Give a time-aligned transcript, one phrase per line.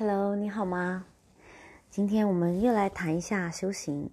[0.00, 1.04] Hello，你好吗？
[1.90, 4.10] 今天我们又来谈一下修行。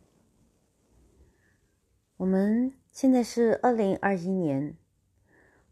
[2.17, 4.75] 我们现在是二零二一年，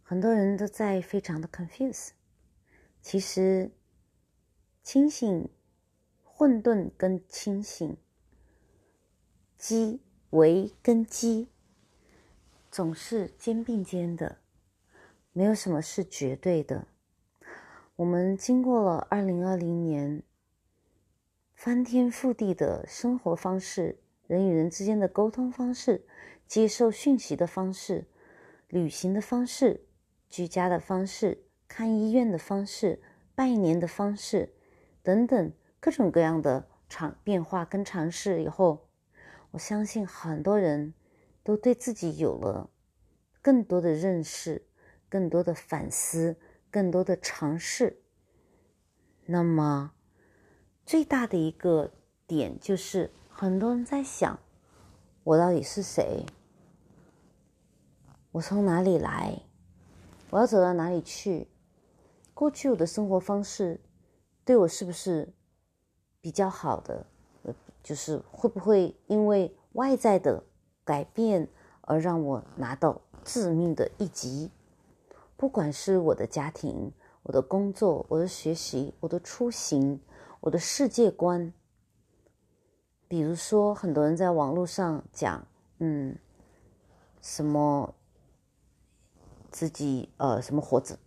[0.02, 2.12] 很多人都在非常的 confuse。
[3.02, 3.72] 其实，
[4.82, 5.50] 清醒、
[6.24, 7.98] 混沌跟清醒，
[9.58, 11.50] 机为跟机，
[12.72, 14.38] 总是肩并肩的，
[15.34, 16.88] 没有什么是绝对的。
[17.98, 20.22] 我们经过了二零二零年
[21.54, 26.06] 翻天覆地的生活方式，人与人之间的沟通方式，
[26.46, 28.06] 接受讯息的方式，
[28.68, 29.86] 旅行的方式，
[30.28, 33.02] 居家的方式，看医院的方式，
[33.34, 34.54] 拜年的方式，
[35.02, 38.90] 等等各种各样的尝变化跟尝试以后，
[39.52, 40.94] 我相信很多人
[41.46, 42.70] 都对自己有了
[43.42, 44.68] 更多的认识，
[45.08, 46.36] 更多的反思。
[46.76, 48.02] 更多的尝试，
[49.28, 49.94] 那么
[50.86, 51.94] 最大的一个
[52.28, 54.38] 点就是，很多人在想：
[55.24, 56.26] 我到底是谁？
[58.34, 59.44] 我从哪里来？
[60.32, 61.48] 我要走到哪里去？
[62.34, 63.80] 过去我的生活方式
[64.44, 65.34] 对我是不是
[66.20, 67.06] 比较好的？
[67.82, 70.44] 就是会不会因为外在的
[70.84, 71.48] 改变
[71.84, 74.52] 而让我拿到致命的一击？
[75.38, 76.92] 不管是我的家庭、
[77.24, 80.00] 我的工作、我的学习、我的出行、
[80.40, 81.52] 我的世界观，
[83.08, 85.46] 比如说，很多人在网络上讲，
[85.80, 86.18] 嗯，
[87.22, 87.94] 什么
[89.52, 90.98] 自己呃什么活着，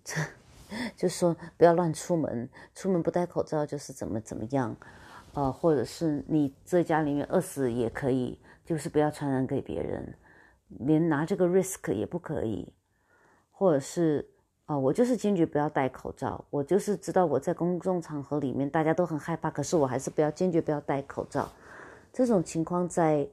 [0.95, 4.77] 就说不要乱出门，出门不戴口罩就是怎么怎么样，
[5.33, 10.15] 呃，或者是你在家里面饿死也可以，就是不要传染给别人，
[10.69, 12.75] 连拿这个 risk 也不可以。
[13.59, 14.25] 或者是
[14.67, 16.45] 啊，我就是坚决不要戴口罩。
[16.49, 21.49] 我就是知道我在公众场合里面大家都很害怕，可是我还是不要坚决不要戴口罩。
[22.13, 23.27] 这种情况在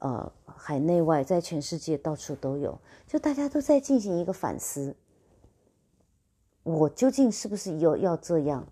[0.00, 4.94] 呃海内外，在全世界到处都有，就大家都在进行一个反思：
[6.64, 8.66] 我究竟是不是有要这样？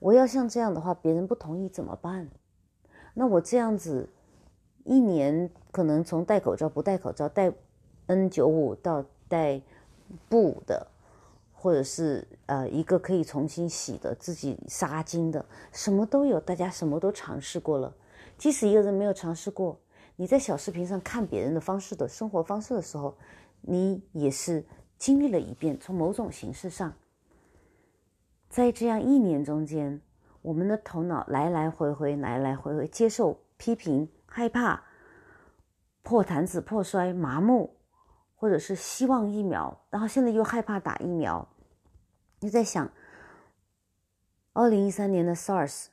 [0.00, 2.28] 我要像这样的话，别人不同意怎么办？
[3.14, 4.08] 那我这样子
[4.82, 7.52] 一年可能从戴口罩不戴口罩，戴
[8.06, 9.62] N 九五到戴。
[10.28, 10.86] 布的，
[11.52, 17.94] 或者是呃一个可以重新洗的，自己纱巾的，什么都有，大家什么都尝试过了。
[18.36, 19.78] 即使一个人没有尝试过，
[20.16, 23.16] 你在小视频上看别人的方式的生活方式的时候，
[23.60, 24.64] 你也是
[24.98, 25.78] 经历了一遍。
[25.78, 26.92] 从某种形式上，
[28.48, 30.00] 在这样一年中间，
[30.40, 34.82] 我们的头脑来来回回，来来回回接受批评、害怕、
[36.02, 37.76] 破坛子、破摔、麻木。
[38.42, 41.46] 或者是希望疫苗，然后现在又害怕打疫苗，
[42.40, 42.90] 你在想，
[44.52, 45.84] 二零一三年的 SARS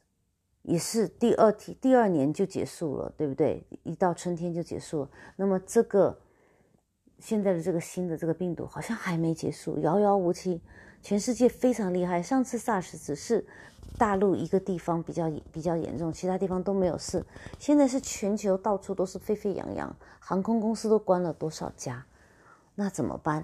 [0.64, 3.64] 也是第二题，第二年就结束了，对不对？
[3.84, 5.10] 一到春天就结束了。
[5.36, 6.18] 那么这个
[7.20, 10.60] 现在的这个新的这个病毒好像还没结束，遥遥无期。
[11.04, 13.46] 全世界非常厉害，上次 SARS 只是
[13.96, 17.24] 大陆一个地方比较比较严重，其他地方都没有事。
[17.60, 22.04] 现在是全球到处都是沸沸扬扬，航空公司都关了多少家？
[22.80, 23.44] 那怎么办？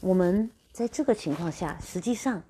[0.00, 2.42] 我们在这个情况下，实际上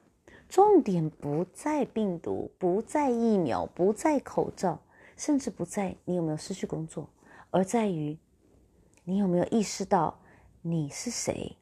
[0.49, 4.81] 重点不在病毒，不在疫苗，不在口罩，
[5.19, 7.11] 甚至不在你有没有失去工作，
[7.51, 8.17] 而在于
[9.05, 10.19] 你有没有意识到
[10.63, 11.59] 你是谁，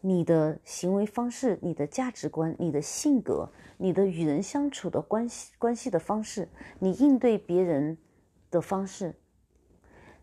[0.00, 6.48] 你的行为方式、你的价值观、你的性格、你的与人相处的关系关系的方式，
[6.78, 7.98] 你应对别人
[8.50, 9.14] 的方式。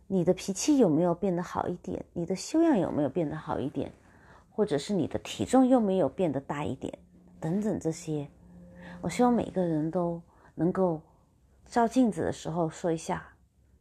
[0.07, 2.05] 你的脾气有没有变得好一点？
[2.13, 3.91] 你的修养有没有变得好一点？
[4.51, 6.97] 或者是你的体重又没有变得大一点？
[7.39, 8.29] 等等这些，
[9.01, 10.21] 我希望每个人都
[10.53, 11.01] 能够
[11.65, 13.27] 照镜子的时候说一下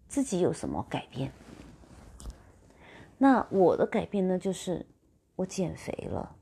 [0.09, 1.31] 自己有什么改变。
[3.19, 4.85] 那我的改变呢，就是
[5.37, 6.35] 我减肥了，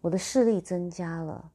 [0.00, 1.50] 我的视力增加了，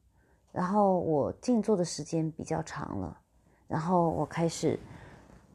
[0.52, 3.18] 然后我静坐的时间比较长了，
[3.66, 4.78] 然后我开始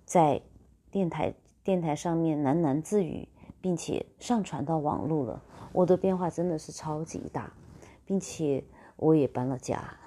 [0.06, 0.42] 在
[0.90, 1.32] 电台。
[1.64, 3.28] 电台上面喃喃自语，
[3.62, 5.44] 并且上传到网络了。
[5.72, 7.54] 我的变化真的是超级大，
[8.06, 8.64] 并且
[8.98, 9.98] 我也搬了家。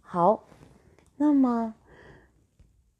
[0.00, 0.44] 好，
[1.16, 1.74] 那么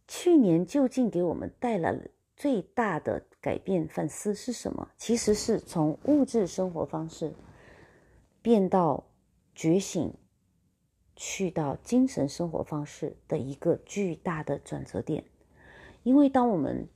[0.06, 1.98] 去年究竟给我们带来
[2.36, 4.90] 最大的改变反思是什么？
[4.96, 7.34] 其实是从物质生活方式
[8.40, 9.04] 变到
[9.54, 10.14] 觉醒，
[11.16, 15.24] 去到精神生活方式的一个巨大的转折点。
[16.02, 16.88] 因为当我们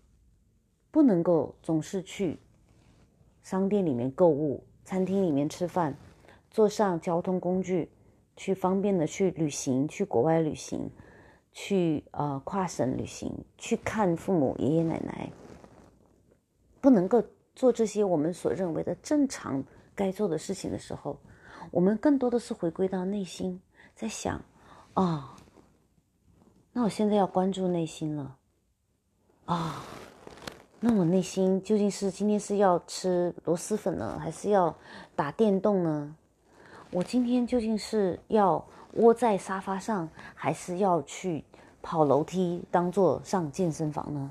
[0.96, 2.38] 不能够总是去
[3.42, 5.94] 商店里面购物、餐厅里面吃饭、
[6.50, 7.90] 坐上交通工具
[8.34, 10.90] 去方便的去旅行、去国外旅行、
[11.52, 15.30] 去呃跨省旅行，去看父母爷爷奶奶，
[16.80, 17.22] 不能够
[17.54, 19.62] 做这些我们所认为的正常
[19.94, 21.18] 该做的事情的时候，
[21.70, 23.60] 我们更多的是回归到内心，
[23.94, 24.42] 在想
[24.94, 25.36] 啊，
[26.72, 28.38] 那我现在要关注内心了
[29.44, 29.84] 啊。
[30.78, 34.74] 那我内心究竟是今天是要吃螺蛳粉呢，还是要
[35.14, 36.14] 打电动呢？
[36.90, 38.62] 我今天究竟是要
[38.92, 41.42] 窝在沙发上，还是要去
[41.80, 44.30] 跑楼梯当做上健身房呢？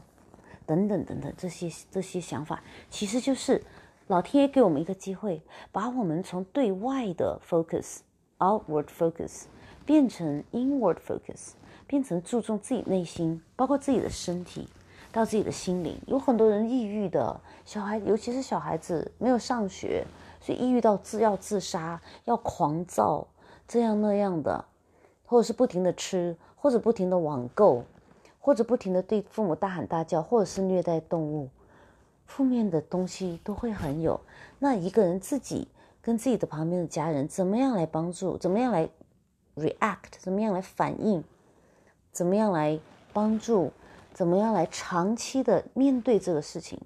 [0.68, 3.64] 等等等等，这些这些想法，其实就是
[4.06, 9.46] 老天爷给我们一个机会，把我们从对外的 focus（outward focus）
[9.84, 11.54] 变成 inward focus，
[11.88, 14.70] 变成注重自己内心，包括自己的身体。
[15.16, 20.06] 到自己的心灵，有很多人抑郁的小孩，尤其是小孩子没有上学，
[20.42, 23.26] 所以抑郁到自要自杀，要狂躁，
[23.66, 24.66] 这样那样的，
[25.26, 27.86] 或者是不停的吃，或者不停的网购，
[28.42, 31.48] 或者不停的对父母大喊大叫，或者是虐待动物，
[32.26, 34.20] 负面的东西都会很有。
[34.60, 35.70] 那一个人自己
[36.02, 38.38] 跟自己的旁边的家人，怎么样来帮助？
[38.38, 38.90] 怎么样来
[39.56, 40.20] react？
[40.20, 41.24] 怎么样来反应？
[42.12, 42.78] 怎么样来
[43.14, 43.72] 帮助？
[44.16, 46.80] 怎么样来长期的面对这个事情？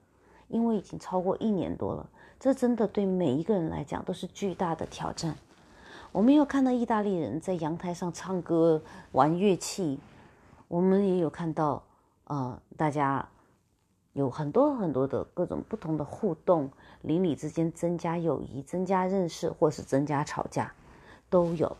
[0.48, 2.10] 因为已经超过一年多了，
[2.40, 5.36] 这真的对每一个人来讲都是巨大的挑战。
[6.12, 8.82] 我们有看到意大利人在阳台上唱歌、
[9.12, 10.00] 玩乐器，
[10.68, 11.84] 我们也有看到，
[12.24, 13.30] 呃，大家
[14.14, 16.72] 有很多很多的各种不同的互动，
[17.04, 20.74] 邻里之间增加友谊、增加认识，或是增加吵架，
[21.30, 21.78] 都有。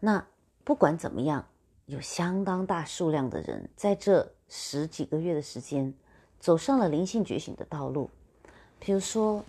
[0.00, 0.24] 那
[0.64, 1.44] 不管怎么样。
[1.86, 5.92] 有相当大数量的人在这十几个月的时间，
[6.38, 8.08] 走上了灵性觉醒的道路。
[8.78, 9.44] 比如说，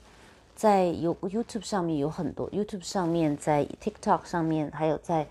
[0.56, 5.28] 在有 YouTube 上面有很多 YouTube 上面，在 TikTok 上面，还有在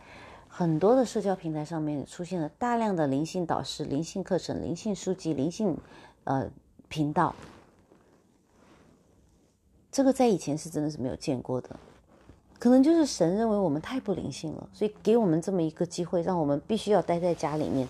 [0.49, 5.77] 很多的社交平台上面，出现了大量的灵性导师、灵性课程、灵性书籍、灵性
[6.25, 6.51] 呃
[6.89, 7.35] 频道。
[9.91, 11.79] 这个在以前是真的是没有见过的。
[12.63, 17.89] 可能就是神认为我们太不灵性了，所以给我们这么一个机会，让我们必须要待在家里面，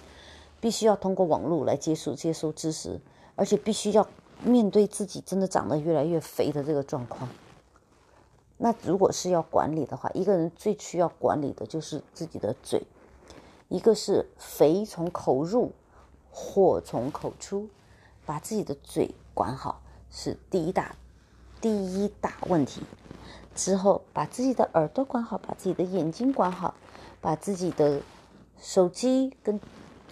[0.63, 2.99] 必须要通过网络来接受接收知识，
[3.37, 4.09] 而且必须要
[4.43, 7.29] 面对自己真的长得越来越肥的这个状况。
[8.57, 12.83] 那如果是要管理的话，一个人最需要管理的就是自己的嘴，
[13.69, 15.71] 一个是肥从口入，
[16.31, 17.69] 火从口出，
[18.25, 20.97] 把自己的嘴管好是第一大
[21.61, 22.81] 第一大问题。
[23.55, 26.75] 之后，把自己的耳朵管好，把自己的眼睛管好，
[27.21, 28.01] 把自己的
[28.59, 29.61] 手机跟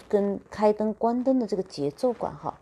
[0.07, 2.57] 跟开灯关灯的这个节奏管好，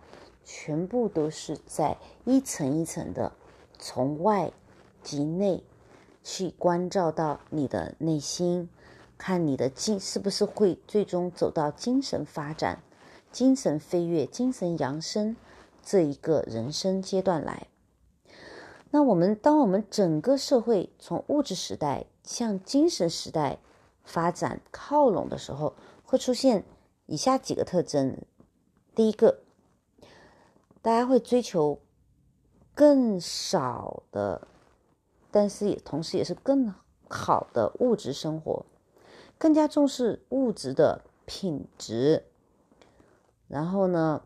[0.45, 3.31] 全部都是在一层一层的
[3.77, 4.51] 从外
[5.01, 5.63] 及内
[6.23, 8.69] 去关照到你的内心，
[9.17, 12.81] 看你的精是不是会最终走到精神发展、
[13.31, 15.35] 精神飞跃、精神扬升
[15.83, 17.67] 这一个人生阶段来。
[18.91, 23.59] 那我们，当我们整个社会从物质时代向精神时代
[24.03, 26.65] 发展靠拢的时候，会出现
[27.05, 28.17] 以下几个特征：
[28.95, 29.41] 第一个，
[30.81, 31.79] 大家会追求
[32.73, 34.47] 更少的，
[35.29, 36.73] 但是也同时也是更
[37.07, 38.65] 好的物质生活，
[39.37, 42.25] 更加重视物质的品质。
[43.47, 44.23] 然后呢，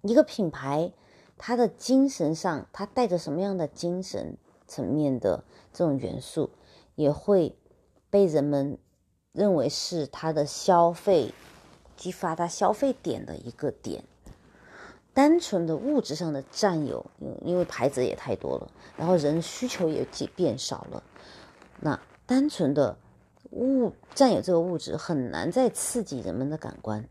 [0.00, 0.94] 一个品牌。
[1.38, 6.50] 他的精神上，他带着什么样的精神层面的这种元素，
[6.96, 7.56] 也会
[8.10, 8.76] 被人们
[9.32, 11.32] 认为是他的消费
[11.96, 14.02] 激发他消费点的一个点。
[15.14, 17.06] 单纯的物质上的占有，
[17.44, 21.02] 因为牌子也太多了，然后人需求也变少了，
[21.80, 22.96] 那单纯的
[23.50, 27.08] 物占有这个物质很难再刺激人们的感官，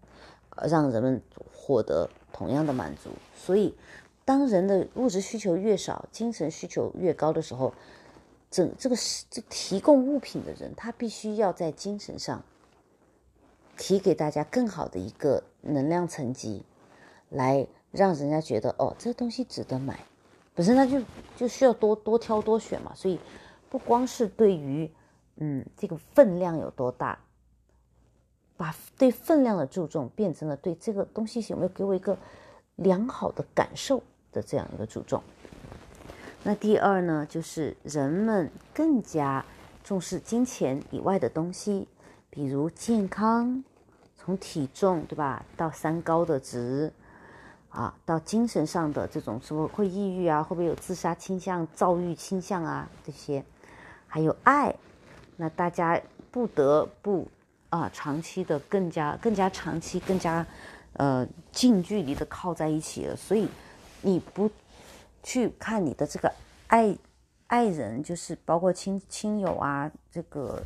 [0.70, 1.22] 让人们
[1.54, 3.74] 获得同样的满足，所以。
[4.28, 7.74] 当人的物质需求越少，精神需求越高的时候，
[8.52, 12.44] 整这个是这提供物品的人，他必须要在精神上
[13.78, 16.66] 提给大家更好的一个能量层级，
[17.30, 19.98] 来让人家觉得哦，这东西值得买。
[20.54, 21.02] 本身他就
[21.38, 23.18] 就需要多多挑多选嘛，所以
[23.70, 24.92] 不光是对于
[25.38, 27.18] 嗯这个分量有多大，
[28.58, 32.18] 把对分量的注重变成了对这个东西有没有给我一个
[32.76, 34.04] 良好的感受。
[34.38, 35.24] 的这样一个注重。
[36.44, 39.44] 那第二呢，就是人们更加
[39.84, 41.88] 重视金钱以外的东西，
[42.30, 43.64] 比如健康，
[44.16, 46.94] 从体重对吧，到三高的值，
[47.70, 53.44] 啊，到精神上的这种什么会抑郁啊，会不会有自杀倾向、躁郁倾向啊这些，
[54.08, 54.74] 还有爱，
[55.36, 56.00] 那大家
[56.32, 57.28] 不得不
[57.70, 60.46] 啊长期的更加更加长期更加
[60.94, 63.50] 呃近距离的靠在一起了，所以
[64.02, 64.50] 你不
[65.24, 66.32] 去看你的这个
[66.68, 66.96] 爱
[67.48, 70.62] 爱人，就是包括亲亲友啊，这个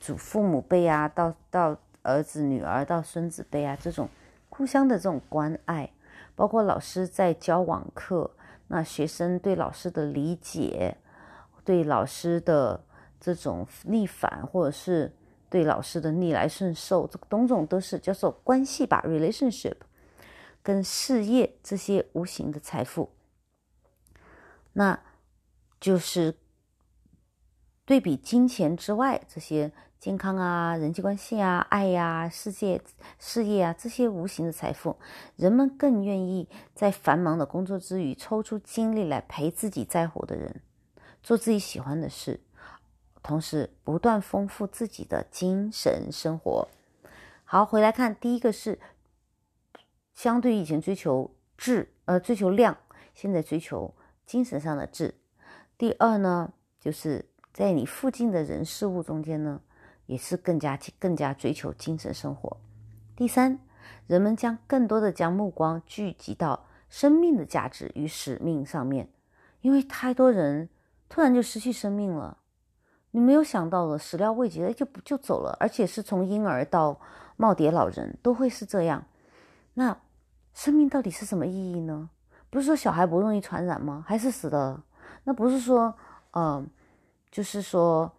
[0.00, 4.08] 祖父母辈啊，到到儿子女儿到孙子辈啊，这种
[4.48, 5.90] 互相的这种关爱，
[6.34, 8.30] 包括老师在教网课，
[8.68, 10.96] 那学生对老师的理解，
[11.64, 12.80] 对老师的。
[13.22, 15.12] 这种逆反，或者是
[15.50, 19.74] 对老师的逆来顺受，这个种种都是叫做关系吧，relationship，
[20.62, 23.10] 跟事业这些无形的财富，
[24.72, 25.00] 那
[25.80, 26.36] 就是
[27.84, 32.80] 对比金钱之外这些健康啊、人际关系啊、爱呀、世界、
[33.18, 34.96] 事业啊这些无形的财富，
[35.36, 40.60] 人们更愿意在繁忙的工作之余抽出精力来陪自己在乎的人，
[41.22, 42.40] 做自己喜欢的事。
[43.22, 46.66] 同时不断丰富自己的精神生活。
[47.44, 48.78] 好，回来看第一个是
[50.22, 52.76] 相对于以前追求质，呃，追求量，
[53.14, 53.94] 现在追求
[54.26, 55.14] 精神上的质。
[55.78, 57.24] 第二呢，就是
[57.54, 59.58] 在你附近的人事物中间呢，
[60.04, 62.54] 也是更加更加追求精神生活。
[63.16, 63.58] 第三，
[64.06, 69.08] 人们将更多的将目光聚集到生命的价值与使命上面，
[69.62, 70.68] 因为太多人
[71.08, 72.36] 突然就失去生命了。
[73.12, 77.00] 你没有想到的，始料未及的就就走了，而且是从婴儿到
[77.38, 79.02] 耄耋老人都会是这样。
[79.72, 79.98] 那
[80.60, 82.10] 生命到底是什么意义呢？
[82.50, 84.04] 不是说小孩不容易传染吗？
[84.06, 84.78] 还是死的？
[85.24, 85.94] 那不是说，
[86.32, 86.68] 嗯，
[87.30, 88.12] 就是说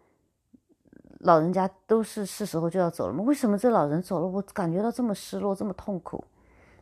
[1.19, 3.21] 老人家都是是时候就要走了吗？
[3.21, 6.24] 为什么这老人走了，我感觉到这么失落，这么痛苦？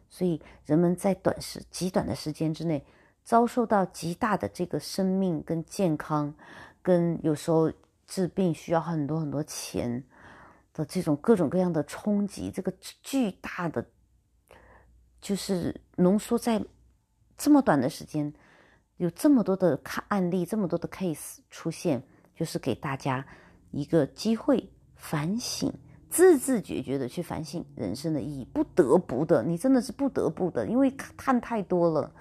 [0.10, 2.86] 所以人们在短时极短的时间之内
[3.26, 6.34] 遭受到极大的这个生命跟健康，
[6.82, 7.70] 跟有时候。
[8.12, 10.04] 治病需要很多很多钱
[10.74, 12.74] 的这种各种各样的冲击，这个
[13.04, 13.86] 巨大的
[15.22, 16.64] 就是浓缩在
[17.38, 18.34] 这么短的时间，
[18.98, 22.04] 有这么多的看案例，这么多的 case 出现，
[22.36, 23.26] 就是给大家
[23.72, 25.74] 一个机会反省，
[26.10, 32.12] 自自觉觉的去反省人生的意义，不得不的，你真的是不得不的，因为看太多了，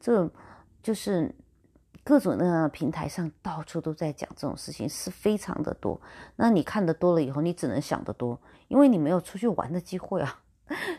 [0.00, 0.30] 这
[0.82, 1.34] 就是。
[2.04, 6.00] 各种各样的平台上，到处都在讲这种事情，是非常的多。
[6.36, 10.40] 那你看的多了以后，你只能想得多，因为你没有出去玩的机会啊，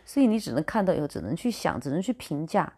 [0.06, 2.72] 所以你只能看到以后，只能去想，只能去评价，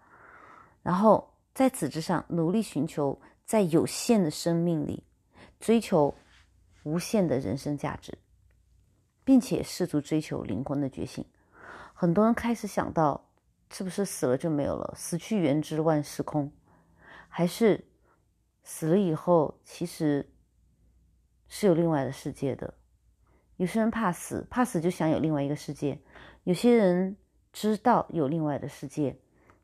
[0.81, 5.03] 然后在此之上努力寻求在有限的生命里
[5.59, 6.13] 追求
[6.83, 8.17] 无限的人生价值，
[9.23, 11.25] 并且试图追求灵魂的觉醒。
[11.93, 13.29] 很多人开始想到，
[13.71, 14.93] 是不是死了就没有了？
[14.95, 16.51] 死去元知万事空，
[17.27, 17.85] 还是？
[18.61, 20.29] 死了以后，其实
[21.47, 22.71] 是有另外的世界的。
[23.55, 25.97] 有些人怕死，怕死就想有另外一个世界；
[26.43, 27.15] 有些人
[27.51, 29.15] 知道有另外的世界，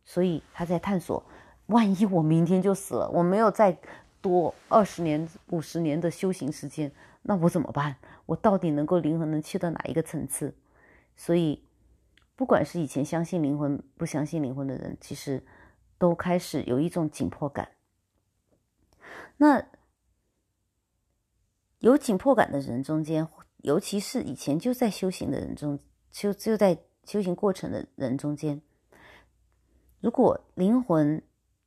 [0.03, 1.23] 所以他在探索。
[1.67, 3.75] 万一我明天就死了，我没有再
[4.21, 6.91] 多二十年、五十年的修行时间，
[7.23, 7.95] 那我怎么办？
[8.27, 10.53] 我到底能够灵魂能去到哪一个层次？
[11.17, 11.63] 所以，
[12.35, 15.43] 不管是以前相信灵魂、不相信灵魂的人，其实
[15.97, 17.71] 都开始有一种紧迫感。
[19.37, 19.65] 那
[21.79, 23.27] 有紧迫感的人中间，
[23.63, 25.79] 尤其是以前就在修行的人中，
[26.15, 28.61] 就就在修行过程的人中间，
[29.99, 31.21] 如果灵魂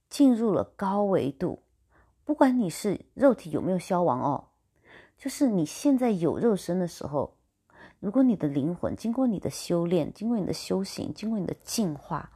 [0.08, 1.62] 进入了高维度，
[2.24, 4.48] 不管你是肉体有没有消亡哦，
[5.18, 7.36] 就是你现在有肉身的时候，
[8.00, 12.32] 如果你的灵魂经过你的修炼，经过你的修行，经过你的净化、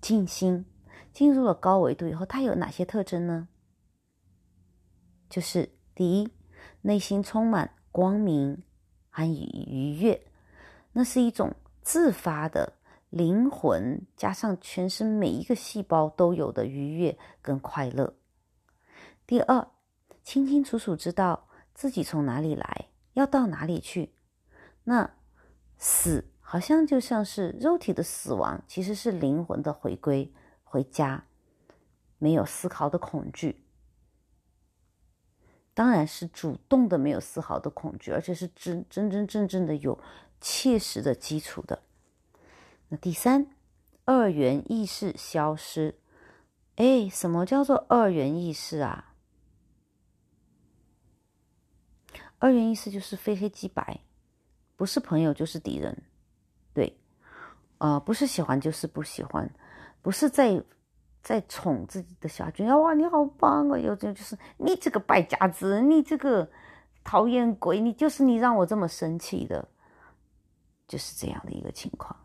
[0.00, 0.64] 静心，
[1.12, 3.46] 进入了高维度以后，它有哪些特征呢？
[5.28, 6.30] 就是第一，
[6.80, 8.62] 内心充满光明
[9.10, 10.26] 和愉悦，
[11.00, 12.74] 那是一种自发的
[13.08, 18.12] 灵魂加上全身每一个细胞都有的愉悦跟快乐。
[19.26, 19.66] 第二，
[20.22, 24.12] 清清楚楚知道自己从哪里来，要到哪里去。
[24.84, 25.10] 那
[25.78, 30.30] 死好像就像是肉体的死亡，其实是灵魂的回归
[30.62, 31.24] 回家，
[32.18, 33.64] 没有丝毫的恐惧。
[35.72, 39.98] 当然是主动的，没有丝毫的恐惧，而且是真真真正正的有
[40.40, 41.82] 切实的基础的。
[42.88, 43.46] 那第三，
[44.04, 45.98] 二元意识消失。
[46.76, 49.14] 哎，什么叫做二元意识啊？
[52.38, 54.00] 二元意识就是非黑即白，
[54.76, 56.02] 不是朋友就是敌人，
[56.72, 56.98] 对，
[57.78, 59.50] 啊，不是喜欢就是不喜欢，
[60.02, 60.62] 不是在。
[61.22, 63.78] 在宠自己的小孩，觉哇，你好棒啊！
[63.78, 66.50] 有种就是你这个败家子，你这个
[67.04, 69.68] 讨厌鬼，你就是你让我这么生气的。
[70.90, 72.16] 就是这样的一个情况，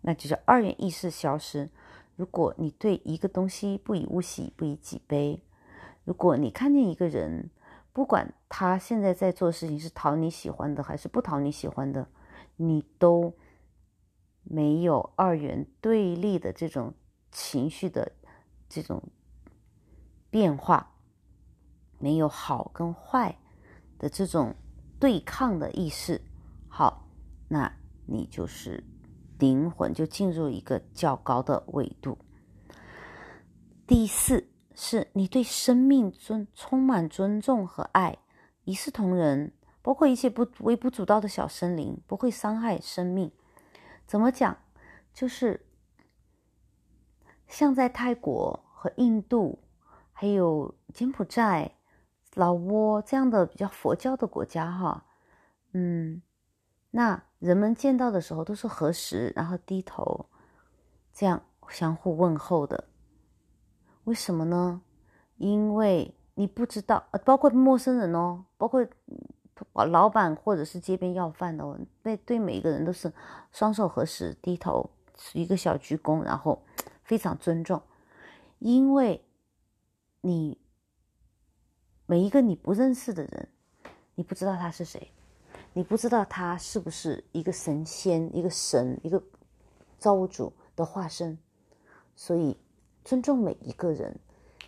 [0.00, 1.70] 那就是二元意识消失。
[2.16, 5.40] 如果你对一个东西不以物喜，不以己悲，
[6.02, 7.48] 如果你看见一个人，
[7.92, 12.08] 不管他现在在做事情是讨你喜欢的还是不讨你喜欢的，
[12.56, 13.32] 你都
[14.42, 16.92] 没有二元对立的这种
[17.30, 18.10] 情绪的
[18.68, 19.00] 这种
[20.28, 20.92] 变化，
[22.00, 23.38] 没有好跟坏
[23.96, 24.56] 的这种
[24.98, 26.20] 对抗的意识，
[26.66, 27.05] 好，
[27.48, 27.76] 那
[28.06, 28.84] 你就是。
[29.38, 32.16] 灵魂就进入一个较高的维度。
[33.86, 38.16] 第四是你对生命尊充满尊重和爱，
[38.64, 43.30] 一视同仁，包括一些不微不足道的小生灵，不会伤害生命。
[44.06, 44.56] 怎么讲？
[45.12, 45.66] 就是
[47.46, 49.62] 像在泰国和印度，
[50.12, 51.76] 还有柬埔寨、
[52.32, 55.04] 老挝这样的比较佛教的国家，哈，
[55.74, 56.22] 嗯，
[56.92, 57.25] 那。
[57.38, 60.26] 人们见到的时候都是合十，然后低头，
[61.12, 62.84] 这样相互问候的。
[64.04, 64.80] 为什么呢？
[65.36, 68.86] 因为你不知道，包括陌生人哦，包括
[69.72, 73.12] 老板或者是街边要饭的哦，对对每一个人都是
[73.52, 74.88] 双手合十，低头
[75.32, 76.64] 一个小鞠躬，然后
[77.02, 77.82] 非常尊重。
[78.58, 79.22] 因为
[80.22, 80.58] 你
[82.06, 83.48] 每一个你不认识的人，
[84.14, 85.12] 你不知道他是谁。
[85.76, 89.22] 你不知道他是不是一个神仙、一个神、一个
[89.98, 91.36] 造物主的化身，
[92.14, 92.56] 所以
[93.04, 94.18] 尊重每一个人。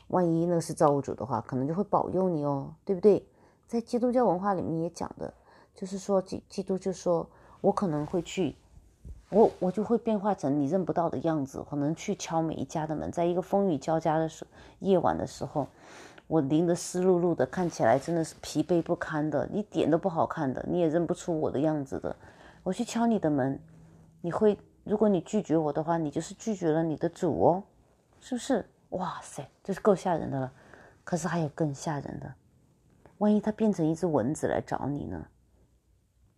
[0.08, 3.26] 万一那是造物主的话，可能就会保佑你哦，对不对？
[3.66, 5.32] 在基督教文化里面也讲的，
[5.74, 7.26] 就是说基基督就说，
[7.62, 8.54] 我可能会去，
[9.30, 14.46] 我我就会变化成你认不到的样子，可能去敲每一家的门，在一个风雨交加的时
[14.80, 15.68] 夜晚的时候。
[16.28, 22.14] 我淋得湿漉漉的，看起来真的是疲惫不堪的，一点都不好看的，你也认不出我的样子的。
[22.62, 23.58] 我去敲你的门，
[24.20, 27.64] 你会，如果你拒绝我的话，你就是拒绝了你的主哦，
[28.20, 28.62] 是不是？
[28.90, 30.52] 哇塞，这是够吓人的了。
[31.02, 32.34] 可是还有更吓人的，
[33.16, 35.26] 万一它变成一只蚊子来找你呢？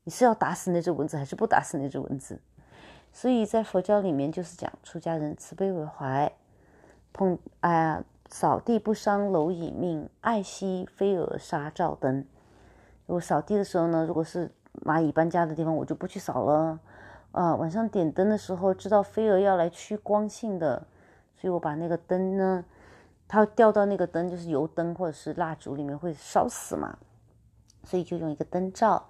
[0.04, 2.40] 你是要打死那只蚊子，还是不打死那只蚊子？
[3.12, 6.32] 所以在佛教里面就是讲出家人慈悲为怀，
[7.12, 8.04] 碰哎呀。
[8.30, 12.24] 扫地不伤蝼蚁命，爱惜飞蛾杀照灯。
[13.06, 14.48] 我扫地的时候呢，如果是
[14.84, 16.78] 蚂蚁搬家的地方，我就不去扫了。
[17.32, 20.86] 啊，晚上点灯的时候，知道飞蛾要来趋光性的，
[21.36, 22.64] 所以我把那个灯呢，
[23.26, 26.98] 它掉到那个灯就是油灯或者是蜡烛里面会烧死嘛，
[27.82, 29.04] 所以就用一个灯罩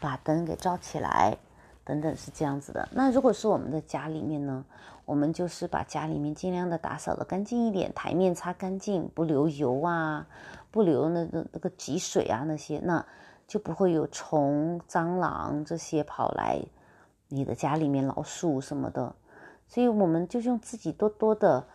[0.00, 1.38] 把灯给照起来，
[1.84, 2.88] 等等是这样子的。
[2.90, 4.64] 那如果是我们的家里面呢？
[5.08, 10.26] 我们就是把家里面尽量的打扫的干净一点，台面擦干净，不留油啊，
[10.70, 13.02] 不留那个那个积水啊那些，那
[13.46, 16.62] 就不会有虫、蟑螂这些跑来
[17.28, 19.14] 你的家里面，老鼠什么的。
[19.66, 21.66] 所以我们就用自己多多的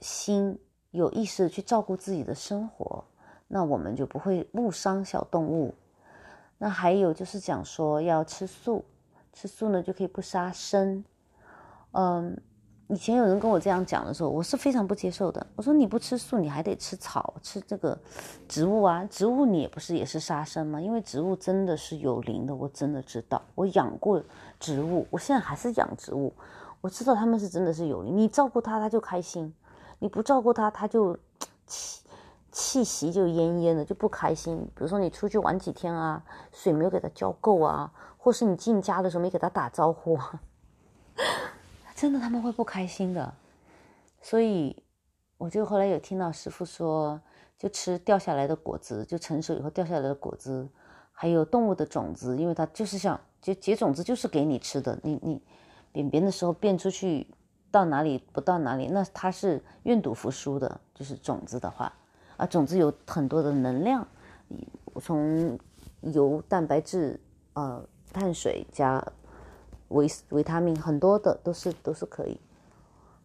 [0.00, 0.58] 心，
[0.90, 3.04] 有意识的去照顾自己的生活，
[3.46, 5.74] 那我们就不会误伤小动物。
[6.56, 8.86] 那还有就是讲说要吃素，
[9.34, 11.04] 吃素呢就可以不杀生。
[11.92, 12.40] 嗯，
[12.88, 15.46] 以前有人跟我这样讲的时候，我是非常不接受的。
[15.56, 17.98] 我说你不吃素，你还得吃草，吃这个
[18.46, 20.80] 植物啊，植物你也不是也是杀生吗？
[20.80, 24.22] 因为植物真的是有灵的，我真的知道，我养过
[24.60, 26.32] 植物，我现在还是养植物，
[26.80, 28.16] 我知道他们是真的是有灵。
[28.16, 29.50] 你照顾它，它就开心；
[29.98, 31.18] 你不照顾它，它就
[31.66, 32.02] 气
[32.52, 34.58] 气息就奄奄的，就不开心。
[34.74, 36.22] 比如说你出去玩几天啊，
[36.52, 40.18] 水没有给它浇够啊，或是你进家的时候没给它打招呼。
[42.00, 43.34] 真的他们会不开心的，
[44.22, 44.80] 所以
[45.36, 47.20] 我就后来有听到师傅说，
[47.58, 50.68] 就吃掉下来的果子，就成熟以后掉下来的果子，
[51.10, 55.42] 还有动物的种子，因为它就是像就结种子就是给你吃的，你你
[55.90, 57.26] 扁扁的时候变出去
[57.72, 61.92] 到哪里不到哪里，那它是愿赌服输的，就是种子的话，
[62.36, 64.06] 啊种子有很多的能量，
[65.00, 65.58] 从
[66.02, 67.18] 油、蛋白质、
[67.54, 69.04] 呃碳水加。
[69.88, 72.38] 维维他命很多的都是都是可以，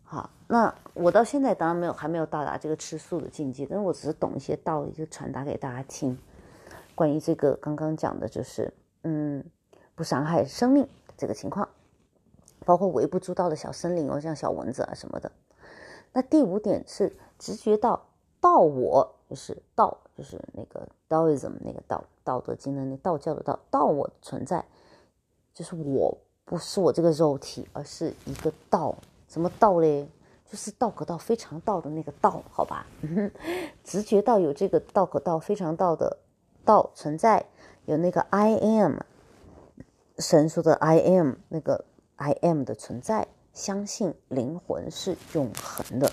[0.04, 6.17] 好，那我到现在当然没有还没有到达这个吃素的境界，但是我只是懂一些道理，就传达给大家听。
[6.95, 9.43] 关于这个刚刚讲的就是嗯
[9.95, 11.67] 不伤害生命这个情况，
[12.65, 15.32] 包括微不足道的小生灵哦，像小蚊子啊什么的。
[16.13, 18.06] 那第五点是直觉到
[18.39, 24.63] 道我，就是道就是那个 Taoism 那个道道德经的那道教的道道我存在，
[25.54, 26.17] 就是我。
[26.45, 28.95] 不是我这个肉体，而是一个道。
[29.27, 30.08] 什么道嘞？
[30.45, 32.86] 就是道可道非常道的那个道，好吧？
[33.84, 36.17] 直觉到有这个道可道非常道的
[36.63, 37.43] 道存在，
[37.86, 38.97] 有那个 I am，
[40.19, 41.86] 神说的 “I am” 那个
[42.17, 46.12] “I am” 的存在，相信灵魂是永恒的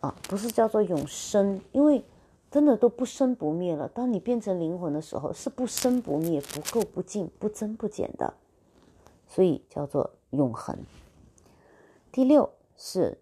[0.00, 2.04] 啊，不是叫做永生，因为
[2.50, 3.88] 真的都不生不灭了。
[3.88, 8.34] 当你变成灵魂的时候，是不生不灭、不垢不净、不增不减的，
[9.26, 10.78] 所以叫做永恒。
[12.10, 13.18] 第六是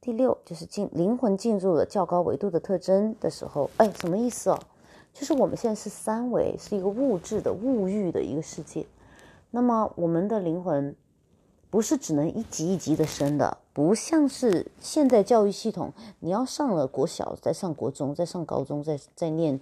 [0.00, 4.58] 第六，就是进灵魂进入了较高维度的特征的时候，哎，什么意思哦？
[5.12, 8.84] 就是我们现在是三维，是一个物质的物欲的一个世界。
[9.50, 10.94] 那么我们的灵魂
[11.70, 19.58] 不是只能一级一级的升的，不像是现在教育系统，你要上了国小，再上国中，再上高中，再再念，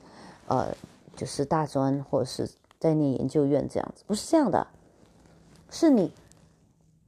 [0.46, 0.74] 呃，
[1.14, 2.50] 就是大专或者是
[2.80, 4.66] 在念研究院这样子，不是这样的，
[5.72, 6.12] 是你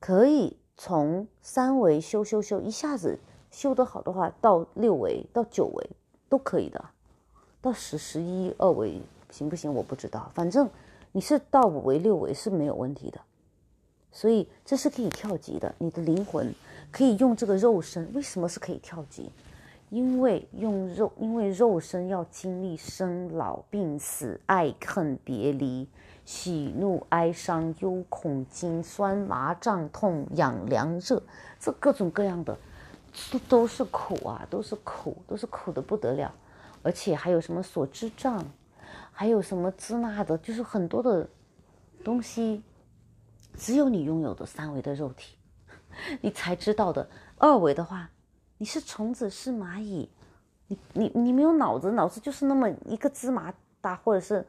[0.00, 3.18] 可以从三维修修修，一下子
[3.50, 5.90] 修得好的话，到六维到九维
[6.30, 6.82] 都可以的。
[7.60, 9.72] 到十十一二维行不行？
[9.72, 10.68] 我不知道，反正
[11.12, 13.20] 你是到五维六维是没有问题的，
[14.10, 15.74] 所以这是可以跳级的。
[15.76, 16.54] 你的灵魂
[16.90, 19.30] 可以用这个肉身，为什么是可以跳级？
[19.90, 25.86] 因为用肉，因为肉身要经历生老病死、爱恨别离、
[26.24, 31.22] 喜怒哀伤、忧恐惊、酸麻胀痛、痒凉热，
[31.60, 32.56] 这各种各样的
[33.30, 36.34] 都都是苦啊，都是苦，都是苦的不得了。
[36.82, 38.44] 而且还有什么所知障，
[39.10, 41.28] 还有什么支那的，就是很多的
[42.04, 42.62] 东西，
[43.56, 45.36] 只有你拥有的三维的肉体，
[46.20, 47.08] 你才知道的。
[47.38, 48.10] 二维的话，
[48.58, 50.10] 你是虫子是蚂蚁，
[50.68, 54.46] 你你你没有脑子，脑子就是那么一个芝麻大，或者是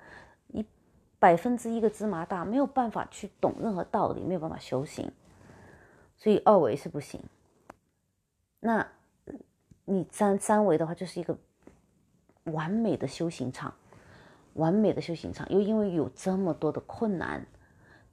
[1.20, 5.12] 百分之一个芝麻大，没有办法去懂任何道理，没有办法修行，
[6.18, 7.22] 所以二维是不行。
[8.60, 8.88] 那
[9.86, 11.38] 你三三维的话，就是一个。
[12.52, 13.74] 完美的修行场，
[14.54, 17.44] 完美的修行场，又因为有这么多的困难，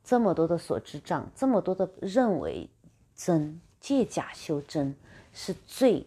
[0.02, 2.70] 这么多的所知障，这么多的认为
[3.14, 4.96] 真借假修真
[5.34, 6.06] 是最，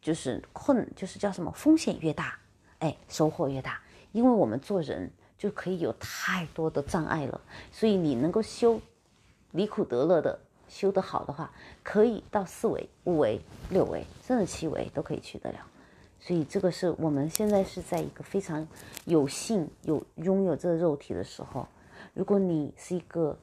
[0.00, 2.38] 就是困，就是叫什么风险越大，
[2.78, 3.78] 哎，收获越大。
[4.12, 8.80] 因为我们做人就可以有太多的障碍了，所以你能够修
[9.52, 15.58] 离苦得乐的修得好的话，可以到四维、五维、六维，甚至七维都可以去得了。
[16.18, 18.66] 所以这个是我们现在是在一个非常
[19.04, 21.68] 有幸有拥有这个肉体的时候。
[22.14, 23.36] 如果你是一个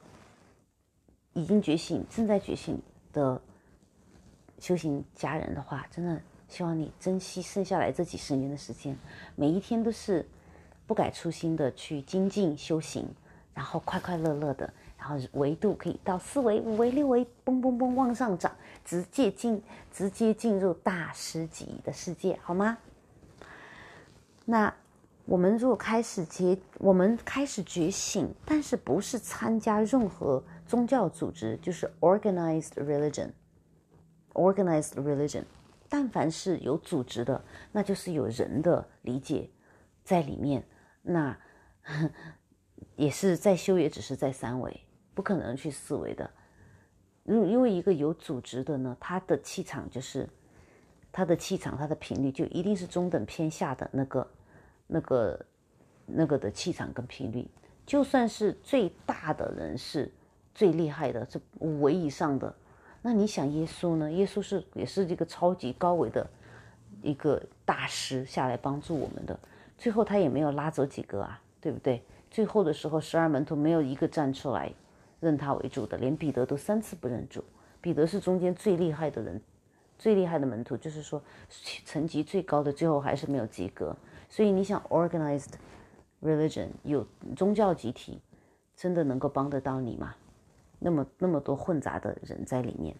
[1.34, 2.80] 已经觉醒、正在觉醒
[3.12, 3.40] 的
[4.58, 8.98] 修行家人的话，真的希望你珍惜剩下来这几十年的时间，
[9.36, 10.26] 每一天都是
[10.86, 13.06] 不改初心的去精进修行，
[13.54, 14.72] 然后快快乐乐的。
[14.98, 18.52] 然后维度可以到四维、五维、六维，嘣嘣嘣往上涨，
[18.84, 22.78] 直接进，直接进入大师级的世界，好吗？
[24.44, 24.72] 那
[25.24, 35.42] 我们如果开始觉，我们开始觉醒，但是不是参加任何宗教组织，就是 organized religion，organized religion，
[35.88, 37.42] 但凡是有组织的，
[37.72, 39.50] 那就是有人的理解
[40.04, 40.64] 在里面，
[41.02, 41.36] 那
[42.96, 44.80] 也是在修，也只是在三维。
[45.14, 46.30] 不可能去四维的，
[47.24, 50.26] 因因为一个有组织的呢，他的气场就是，
[51.12, 54.26] 他的气场，他的频率就一定是中等偏下的那个，
[54.86, 55.46] 那个，
[56.06, 57.46] 那个的气场跟频率。
[57.84, 60.10] 就算是最大的人是
[60.54, 62.54] 最厉害的，这五维以上的，
[63.02, 64.10] 那你想耶稣呢？
[64.10, 66.26] 耶稣是也是这个超级高维的
[67.02, 69.38] 一个大师下来帮助我们的，
[69.82, 72.00] 最后他也没有拉走几个啊，对不对？
[72.30, 74.72] 最后的时候，十二门徒没有一个站出来。
[75.18, 77.42] 认他为主的，连彼得都三次不认主。
[77.80, 79.40] 彼得是中间最厉害的人，
[79.98, 81.20] 最厉害的门徒，就是说
[81.84, 83.96] 层级最高的，最后还是没有及格。
[84.28, 85.50] 所以你想，organized
[86.22, 88.20] religion 有宗教集体，
[88.76, 90.14] 真的能够帮得到你吗？
[90.78, 92.94] 那么那么多混杂的人在里面。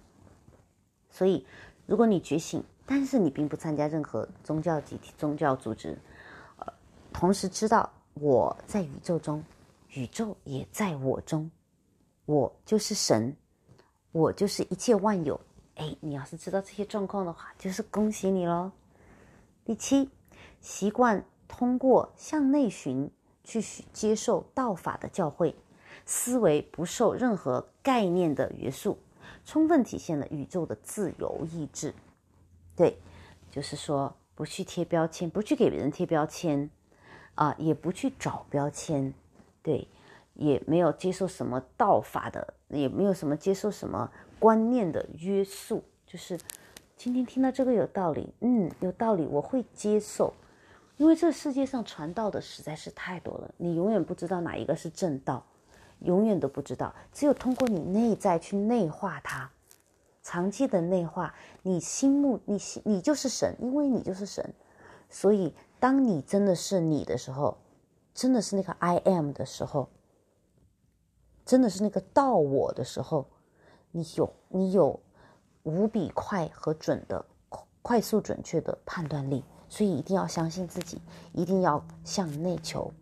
[1.11, 1.47] 所以，
[1.87, 5.97] 如果你觉醒，但是你并不参加任何宗教集体、宗教组织，
[7.13, 9.43] 同时知道我在宇宙中，
[9.91, 11.51] 宇宙也在我中。
[12.25, 13.37] 我就是神，
[14.13, 15.41] 我就是一切万有。
[15.77, 18.71] 哎，你要是知道这些状况的话，就是恭喜你喽。
[19.65, 20.11] 第七，
[20.61, 23.11] 习惯通过向内寻
[23.43, 25.55] 去接受道法的教诲，
[26.05, 28.99] 思维不受任何概念的约束，
[29.45, 31.95] 充分体现了宇宙的自由意志。
[32.77, 32.99] 对，
[33.51, 36.71] 就是说不去贴标签，不去给别人贴标签，
[37.35, 39.13] 啊，也不去找标签。
[39.63, 39.87] 对。
[40.35, 46.41] 也没有接受什么道法的，也没有什么接受什么观念的约束，就是
[46.97, 50.33] 今天听到这个有道理，嗯，有道理，我会接受，
[50.97, 55.45] 因为这世界上传道的实在是太多了，你永远不知道哪一个是正道，
[56.01, 56.95] 永远都不知道。
[57.13, 59.51] 只有通过你内在去内化它，
[60.23, 64.55] 长期的内化，你心目你心你就是神，因为你就是神。
[65.11, 67.59] 所以，当你真的是你的时候，
[68.15, 69.89] 真的是那个 I am 的时候，
[71.45, 73.27] 真的是那个到我的时候，
[73.91, 75.01] 你有你有
[75.65, 77.27] 无比快和准的
[77.83, 79.45] 快速准确的判断力。
[79.69, 81.01] 所以一定要相信自己，
[81.33, 82.93] 一定要向内求。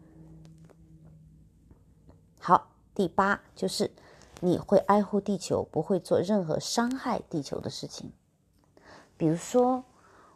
[2.38, 3.90] 好，第八就是
[4.40, 8.10] 你会爱护地球，不会做任何伤害地球的事情。
[9.18, 9.84] 比如说，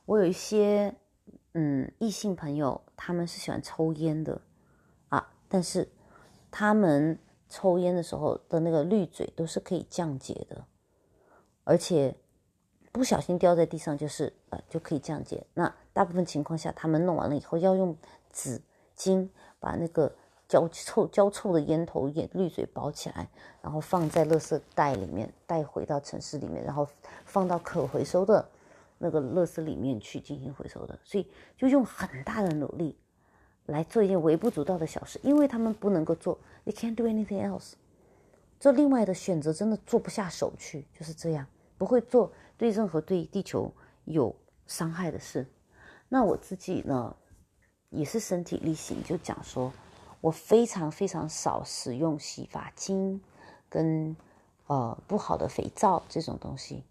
[0.05, 0.95] 我有一些
[1.55, 4.41] 嗯异性朋友，他们是喜欢抽烟的
[5.09, 5.89] 啊，但是
[6.51, 10.65] 他们抽烟的时候的那个滤嘴都是可以降解的，
[11.65, 12.15] 而且。
[12.93, 15.45] 不小心掉在地上，就是呃就可以降解。
[15.55, 17.97] 那大部分情况下，他们弄完了以后要用
[18.33, 18.63] 纸
[18.97, 20.15] 巾把那个
[20.47, 23.29] 焦臭焦臭的烟头烟滤嘴包起来，
[23.61, 26.87] 然后放在垃圾袋里面带回到城市里面，然后
[27.25, 28.49] 放到可回收的
[29.05, 30.99] 那个垃圾里面去进行回收的。
[31.05, 32.97] 所以就用很大的努力
[33.67, 37.75] 来做一件微不足道的小事，因为他们不能够做，they can't do anything else。
[38.59, 42.33] 做另外的选择真的做不下手去，就是这样，不会做。
[42.57, 43.71] 对任何对地球
[44.05, 44.35] 有
[44.69, 45.45] 伤害的事，
[46.09, 47.15] 那我自己呢，
[47.91, 49.73] 也是身体力行，就讲说，
[50.21, 53.21] 我非常非常少使用洗发精
[53.69, 54.17] 跟
[54.69, 56.85] 呃不好的肥皂这种东西，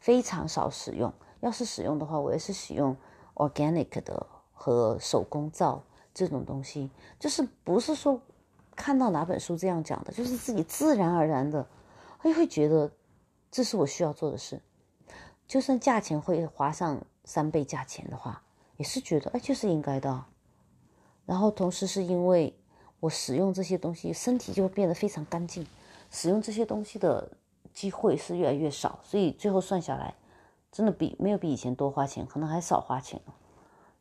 [0.00, 1.14] 非常少使用。
[1.40, 2.96] 要是使用的话，我也是使用
[3.34, 8.20] organic 的和手工皂这种东西，就是不是说
[8.74, 11.66] 看到哪本书这样讲的，就是自己自然而然的，
[12.18, 12.90] 会会觉得
[13.50, 14.60] 这是我需要做的事。
[15.46, 18.42] 就算价钱会花上三倍价钱的话，
[18.76, 20.24] 也是觉得哎，就是应该的。
[21.24, 22.54] 然后同时是因为
[23.00, 25.66] 我使用这些东西，身体就会变得非常干净，
[26.10, 27.30] 使用这些东西的
[27.72, 30.14] 机会是越来越少，所以最后算下来，
[30.78, 33.34] 真的比没有比以前多花钱，可能还少花钱了，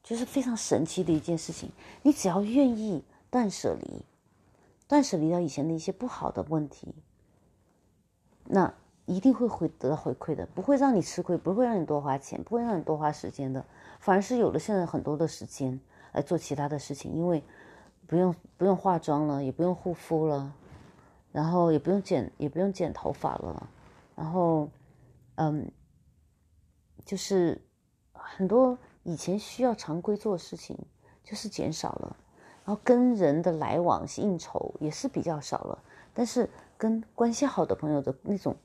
[0.03, 1.71] 就是非常神奇的一件事情。
[2.03, 4.05] 你只要愿意断舍离，
[4.87, 6.93] 断舍离掉以前的一些不好的问题，
[8.43, 8.71] 那。
[9.09, 13.63] 一定会回得到回馈的，不会让你吃亏，不会让你多花钱，不会让你多花时间的，
[14.01, 15.79] 反而是有了现在很多的时间
[16.11, 17.41] 来做其他的事情，因为
[18.05, 20.53] 不用不用化妆了，也不用护肤了，
[21.31, 23.69] 然后也不用剪也不用剪头发了，
[24.13, 24.67] 然后
[25.35, 25.71] 嗯，
[27.07, 27.59] 就是
[28.13, 30.77] 很多以前需要常规做的事情
[31.23, 32.15] 就是减少了，
[32.65, 38.55] 然后跟人的来往应酬也是比较少了，但是跟关系好的朋友的那种。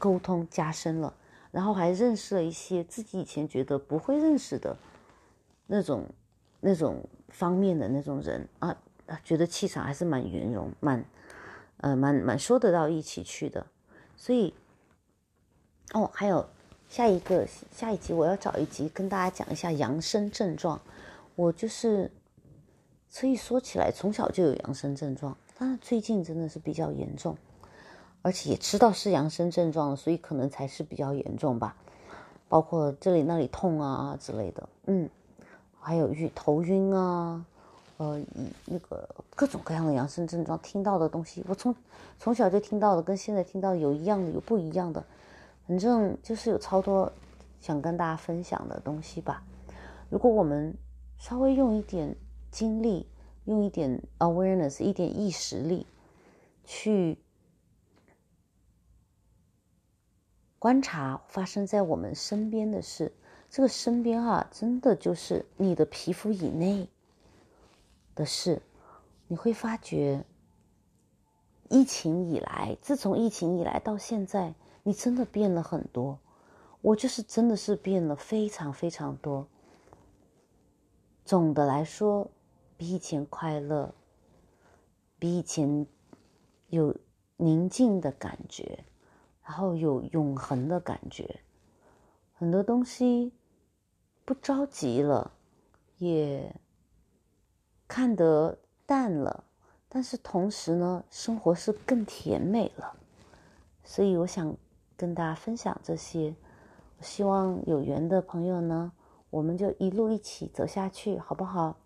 [0.00, 1.12] 沟通加深了，
[1.50, 4.78] 然后还认识了一些自己以前觉得不会认识的
[5.66, 6.06] 那种、
[6.60, 8.78] 那种方面的那种人啊，
[9.24, 11.04] 觉得气场还是蛮圆融、蛮
[11.78, 13.66] 呃、蛮蛮说得到一起去的。
[14.16, 14.54] 所以，
[15.94, 16.48] 哦，还有
[16.88, 20.80] 下一个下一集我要找一集跟大家讲一下养生症状。
[21.34, 22.10] 我就是，
[23.08, 27.36] 所以说起来从小就有养生症状，但是最近真的是比较严重。
[28.20, 31.76] 而且也知道是阳生症状，所以可能才是比较严重吧，
[32.48, 35.08] 包括这里那里痛啊之类的，嗯，
[35.78, 37.46] 还有晕头晕啊，
[37.98, 38.20] 呃，
[38.64, 41.72] 那个各种各样的阳生症状，听到的东西，我从
[42.18, 45.02] 从小就听到的，跟现在听到有一样的，有不一样的，
[45.68, 47.12] 反正就是有超多
[47.60, 49.44] 想跟大家分享的东西吧。
[50.08, 50.74] 如果我们
[51.18, 52.16] 稍微用一点
[52.50, 53.06] 精力，
[53.44, 55.86] 用一点 awareness，一点意识力
[56.64, 57.18] 去。
[60.58, 63.12] 观察发生在我们身边的事，
[63.48, 66.88] 这个身边啊，真的就是你的皮肤以内
[68.16, 68.60] 的事。
[69.28, 70.24] 你会发觉，
[71.68, 74.54] 疫情以来，自从疫情以来到现在，
[74.88, 76.18] 你真的变了很多。
[76.80, 79.46] 我就是真的是变了非常非常多。
[81.26, 82.30] 总的来说，
[82.78, 83.92] 比以前快乐，
[85.18, 85.86] 比以前
[86.68, 86.96] 有
[87.36, 88.86] 宁静的感觉。
[89.42, 91.40] 然后有永恒的感觉，
[92.34, 93.32] 很多东西
[94.24, 95.32] 不着急了，
[95.98, 96.54] 也
[97.86, 99.44] 看得淡了，
[99.86, 102.96] 但是同时呢，生活是更甜美了。
[103.84, 104.54] 所以我想
[104.98, 106.34] 跟大家分享这些，
[106.98, 108.92] 我希望有缘的朋友呢，
[109.30, 111.78] 我们就一路一起走下去，好不好？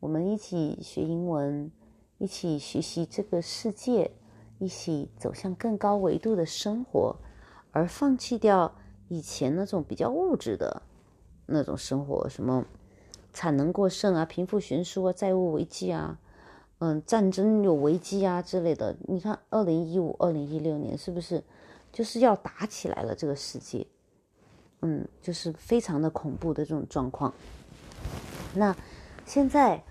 [0.00, 1.70] 我们一起学英文，
[2.16, 4.12] 一起学习这个世界。
[4.58, 7.16] 一起走向更高维度的生活，
[7.72, 8.72] 而放弃掉
[9.08, 10.82] 以前那种比较物质的
[11.46, 12.64] 那种生活，什么
[13.32, 16.20] 产能过剩啊、贫富悬殊啊、债务危机啊，
[16.78, 18.94] 嗯，战争有危机啊之类的。
[19.08, 21.42] 你看，二零一五、二零一六年是不是
[21.92, 23.14] 就是要打起来了？
[23.14, 23.86] 这个世界，
[24.80, 27.32] 嗯，就是非常的恐怖的这种状况。
[28.54, 28.74] 那
[29.26, 29.82] 现在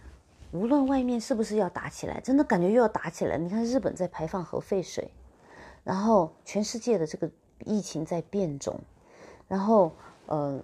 [0.52, 3.38] 无论外面是不是要打起来，真的感觉又要打起来。
[3.38, 5.12] 你看，日本在排放核废水，
[5.84, 7.30] 然后全世界的这个
[7.64, 8.80] 疫情在变种，
[9.48, 9.92] 然后
[10.26, 10.60] 呃。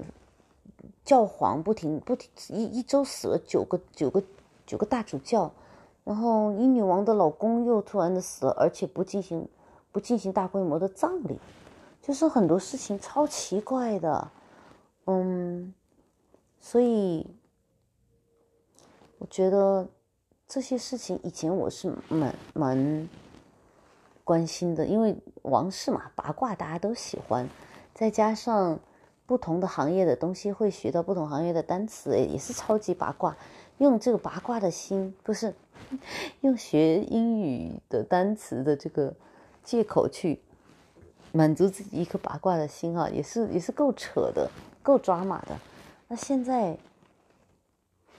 [1.03, 4.21] 教皇不停不停一一周死了九个九个
[4.65, 5.49] 九个大主教，
[6.03, 9.47] 然后英女王的老公又突然的死了，而且不进行
[9.91, 11.39] 不进行大规模的葬礼，
[12.01, 14.31] 就是很多事情超奇怪的，
[15.05, 15.73] 嗯，
[16.59, 17.25] 所以
[19.17, 19.87] 我觉得
[20.47, 23.09] 这些事情以前我是蛮蛮
[24.23, 27.47] 关心的，因为王室嘛八卦大家都喜欢，
[27.93, 28.79] 再加上。
[29.27, 33.35] 不同的行业的东西会学到不同行业的单词，也是超级八卦。
[33.77, 35.53] 用这个八卦的心，不是
[36.39, 39.13] 用学英语的单词的这个
[39.67, 40.39] 借口去
[41.33, 44.49] 满足自己一颗八卦的心啊，也是也是够扯的，
[44.81, 45.59] 够抓马的。
[46.07, 46.77] 那现在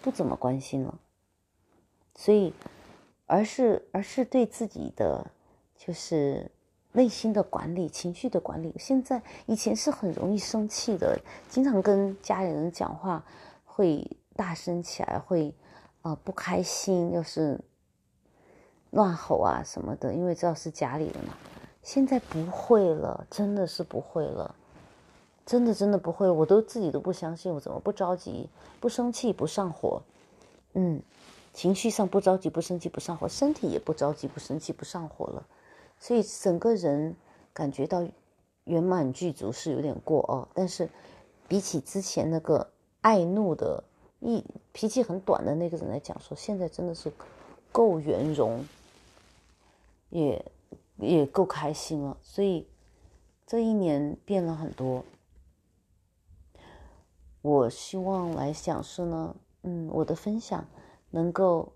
[0.02, 0.98] 不怎么关心了，
[2.14, 2.52] 所以
[3.24, 5.30] 而是而是对自己的
[5.74, 6.50] 就是。
[6.90, 8.74] 内心的管理，情绪的管理。
[8.78, 13.22] 现在以前是很容易生气的，经常跟家里人讲话
[13.64, 15.54] 会大声起来，会
[16.00, 17.60] 啊不开心，又是
[18.90, 21.34] 乱吼啊什么的，因为知道是家里的嘛。
[21.82, 24.54] 现在不会了，真的是不会了，
[25.46, 26.28] 真的真的不会。
[26.28, 28.48] 我都自己都不相信，我怎么不着急、
[28.80, 30.02] 不生气、不上火？
[30.74, 31.00] 嗯，
[31.54, 35.46] 情绪上不着急、不生气、不上火，身体也不着急、不生气、不上火了。
[35.98, 37.16] 所以整个人
[37.52, 38.06] 感觉到
[38.64, 40.88] 圆满具足是有点过哦，但是
[41.46, 42.68] 比起之前那个
[43.00, 43.82] 爱怒的、
[44.20, 47.10] 一脾气很短的那个人来讲，说现在真的是
[47.72, 48.62] 够圆融，
[50.10, 50.52] 也
[50.96, 52.16] 也够开心了。
[52.22, 52.68] 所以
[53.46, 55.04] 这一年变了很多。
[57.42, 60.66] 我希望来讲是呢，嗯，我的分享
[61.10, 61.72] 能够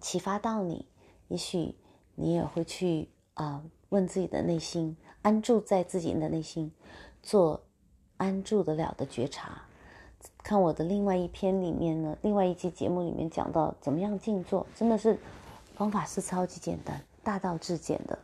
[0.00, 0.86] 启发到你，
[1.28, 1.74] 也许。
[2.16, 6.70] 你也会去啊，问自己的内心，安住在自己的内心，
[7.24, 7.64] 做
[8.18, 9.62] 安住得了的觉察。
[10.38, 15.18] 看我的另外一篇里面呢，另外一期节目里面讲到怎么样静坐，真的是
[15.74, 18.16] 方法是超级简单，大道至简的。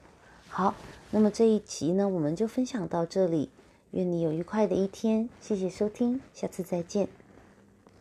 [0.49, 0.75] 好，
[1.11, 3.51] 那么这一集呢，我们就分享到这里。
[3.93, 7.09] 愿你有愉快的一天，谢谢收听，下次再见。